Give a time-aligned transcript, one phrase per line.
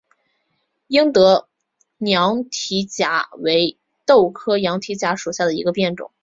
[0.87, 1.47] 英德
[1.99, 3.77] 羊蹄甲为
[4.07, 6.09] 豆科羊蹄甲属下的一个变种。